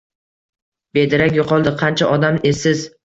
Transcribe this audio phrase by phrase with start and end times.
[0.97, 2.83] Bedarak yo’qoldi qancha odam, esiz